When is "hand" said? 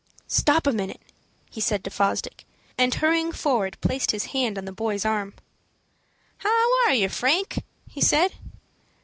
4.33-4.57